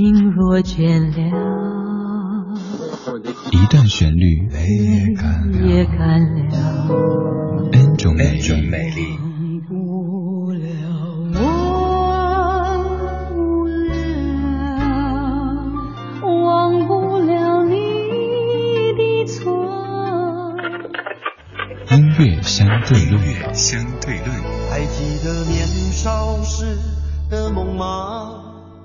[0.00, 2.56] 心若倦了，
[3.52, 4.56] 一段旋律，泪
[5.68, 6.88] 也干了
[7.70, 9.18] ，N 种美丽。
[22.42, 24.28] 相对论，相对论。
[24.70, 26.78] 还记得年少时
[27.30, 28.49] 的梦吗？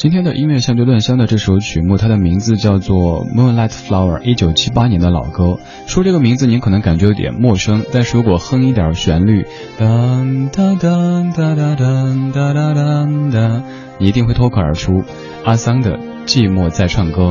[0.00, 5.58] 今天的音乐相对论，相的这首曲目，它的名字叫做《Moonlight Flower》，一九七八年的老歌。
[5.86, 9.44] 说这个名字，您可能感觉有点陌生，但是如果哼一点旋律，
[9.78, 13.62] 当当当当当当当当当，
[13.98, 15.04] 你一定会脱口而出。
[15.44, 17.22] 阿桑的《寂寞在唱歌》，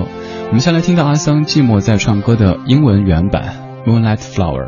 [0.50, 3.56] 我们先来听到阿桑《寂寞在唱歌》的英文原版
[3.90, 4.68] 《Moonlight Flower》。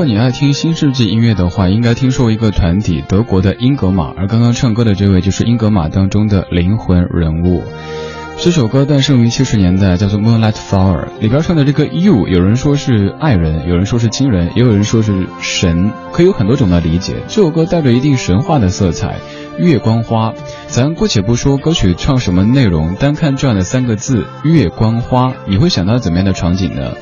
[0.00, 4.14] 如果你爱听新世纪音乐的话，应该听说一个团体，德国的英格玛。
[4.16, 7.62] 而刚刚唱歌的这位就是英格玛当中的灵魂人物。
[8.38, 17.16] 这首歌诞生于七十年代，叫做《Moonlight Flower》，里边唱的这个 You，有人说是爱人，有人说是亲人，也有人说是神，可以有很多种的理解。
[17.28, 19.18] 这首歌带着一定神话的色彩，
[19.58, 20.32] 月光花。
[20.66, 26.92] 咱姑且不说歌曲唱什么内容，单看这样的三个字“月光花”，你会想到怎么样的场景呢？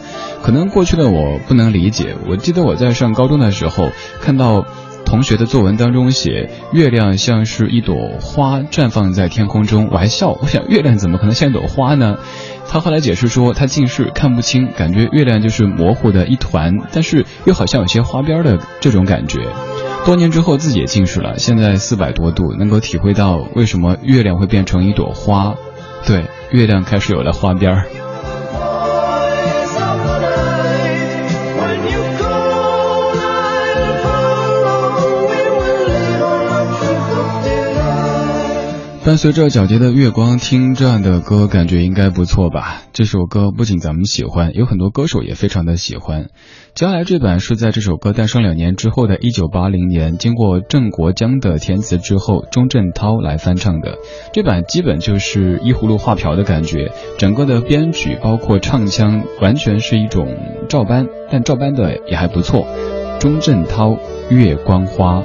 [0.43, 2.16] 可能过去的我不能理解。
[2.28, 3.91] 我记得我在上高中的时候，
[4.21, 4.65] 看到
[5.04, 10.37] 同学的作文当中写月亮像是一朵花绽放在天空中，我还笑。
[10.41, 12.19] 我想月亮怎么可能像一朵花呢？
[12.69, 19.41] 他后来解释说他近视看不清，感觉月亮就是模糊的一团，但是又好像有些花边的这种感觉。
[20.05, 25.55] 多年之后自己也近视了，现在四百多度，能够体会到为什么月亮会变成一朵花。
[26.06, 27.87] 对，月亮开始有了花边儿。
[39.09, 42.83] 伴随着皎洁的月光，听这样的歌，感觉应该不错吧？
[42.93, 46.27] 这首歌不仅咱们喜欢，有很多歌手也非常的喜欢。
[46.75, 53.97] 将来这版是在这首歌诞生两年之后的一九八零年，经过郑国江的填词之后，钟镇涛来翻唱的。
[54.35, 60.37] 这版基本就是依葫芦画瓢的感觉，整个的编曲包括唱腔完全是一种
[60.69, 62.67] 照搬，但照搬的也还不错。
[63.19, 63.93] 钟镇涛
[64.29, 65.21] 《月光花》。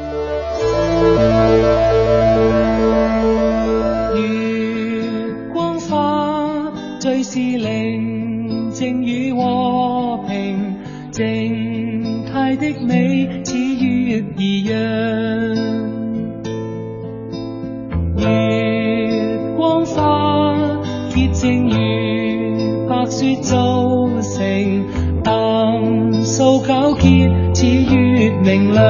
[21.44, 24.86] 正如白雪做成，
[25.26, 28.82] 淡素皎洁似月明亮。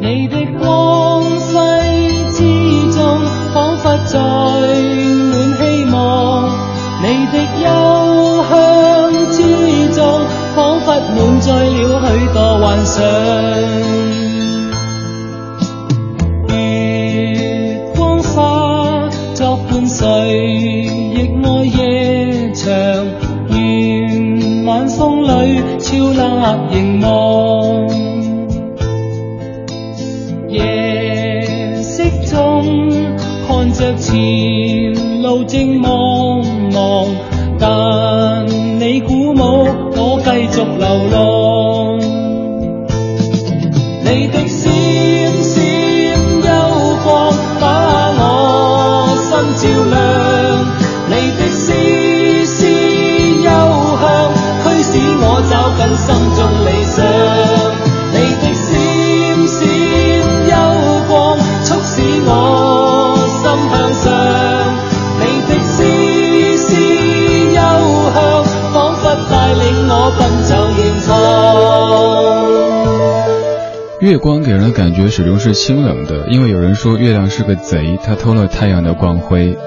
[0.00, 1.60] 你的光辉
[2.30, 3.20] 之中，
[3.52, 6.48] 仿佛在满希望；
[7.02, 7.66] 你的幽
[8.48, 8.56] 香
[9.30, 9.36] 之
[9.94, 10.24] 中，
[10.54, 14.15] 仿佛满载了许多幻想。
[26.46, 27.88] 默凝望。
[30.48, 32.88] 夜色中
[33.48, 37.08] 看着前路正茫茫，
[37.58, 38.46] 但
[38.78, 39.66] 你鼓舞
[39.96, 41.45] 我继续流浪。
[74.06, 79.58] 月光给人的感觉始终是清冷的，因为有人说月亮是个贼，它偷了太阳的光辉。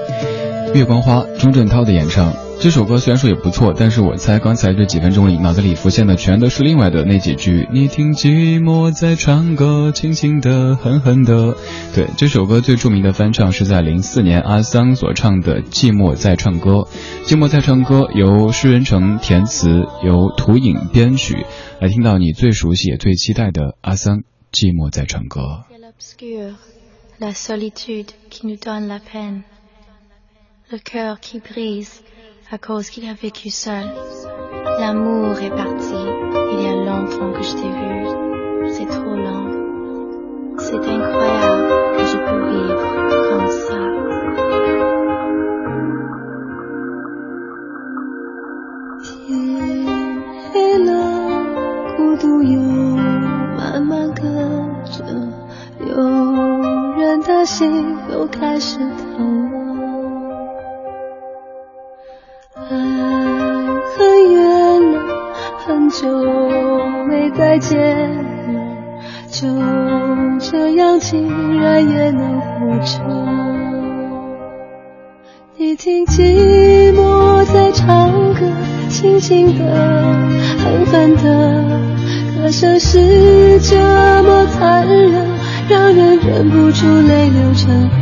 [0.74, 2.33] 月光花，钟镇涛的演唱。
[2.61, 11.56] 这首歌虽然说也不错，但是我猜刚才这几分钟里，脑子里浮现的全都是另外的那几句：你听寂寞在唱歌，轻轻的，狠狠的。
[11.95, 16.71] 对，这首歌最著名的翻唱是在零四年阿桑所唱的《寂寞在唱歌》。
[17.25, 21.45] 《寂寞在唱歌》由施人成填词，由涂影编曲。
[21.79, 24.17] 来听到你最熟悉也最期待的阿桑
[24.51, 25.39] 《寂寞在唱歌》。
[32.51, 33.85] À cause qu'il a vécu seul.
[34.79, 35.93] L'amour est parti,
[36.53, 40.55] il y a longtemps que je t'ai vu, c'est trop long.
[40.57, 43.89] C'est incroyable que je peux vivre comme ça.
[57.59, 59.28] 天
[70.51, 72.99] 这样竟然也能活着。
[75.55, 78.39] 你听寂寞在唱歌，
[78.89, 79.63] 轻轻的，
[80.57, 81.69] 狠狠的，
[82.35, 83.77] 歌声是这
[84.23, 85.27] 么残忍，
[85.69, 87.98] 让人忍不住泪流成河。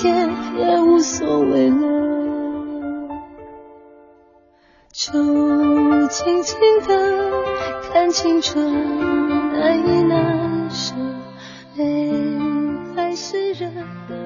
[0.00, 1.76] 天也无所谓了，
[4.90, 5.12] 就
[6.08, 7.30] 静静的
[7.92, 10.94] 看青春难以难舍，
[11.76, 12.14] 泪
[12.96, 13.66] 还是热
[14.08, 14.19] 的。